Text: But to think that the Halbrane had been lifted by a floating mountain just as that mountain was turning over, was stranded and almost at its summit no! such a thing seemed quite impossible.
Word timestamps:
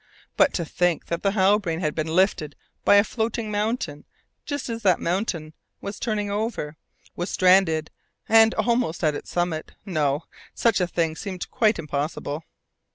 But 0.35 0.51
to 0.55 0.65
think 0.65 1.05
that 1.09 1.21
the 1.21 1.33
Halbrane 1.33 1.79
had 1.81 1.93
been 1.93 2.07
lifted 2.07 2.55
by 2.83 2.95
a 2.95 3.03
floating 3.03 3.51
mountain 3.51 4.03
just 4.47 4.67
as 4.67 4.81
that 4.81 4.99
mountain 4.99 5.53
was 5.79 5.99
turning 5.99 6.31
over, 6.31 6.75
was 7.15 7.29
stranded 7.29 7.91
and 8.27 8.55
almost 8.55 9.03
at 9.03 9.13
its 9.13 9.29
summit 9.29 9.73
no! 9.85 10.23
such 10.55 10.81
a 10.81 10.87
thing 10.87 11.15
seemed 11.15 11.51
quite 11.51 11.77
impossible. 11.77 12.43